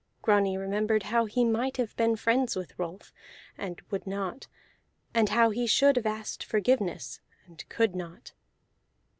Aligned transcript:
Grani 0.23 0.57
remembered 0.57 1.03
how 1.03 1.25
he 1.25 1.45
might 1.45 1.77
have 1.77 1.95
been 1.95 2.15
friends 2.15 2.55
with 2.55 2.73
Rolf, 2.79 3.13
and 3.55 3.79
would 3.91 4.07
not; 4.07 4.47
and 5.13 5.29
how 5.29 5.51
he 5.51 5.67
should 5.67 5.95
have 5.95 6.07
asked 6.07 6.43
forgiveness, 6.43 7.19
and 7.45 7.63
could 7.69 7.95
not. 7.95 8.33